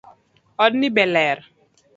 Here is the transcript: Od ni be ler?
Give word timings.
Od 0.63 0.71
ni 0.79 0.89
be 0.95 1.03
ler? 1.13 1.37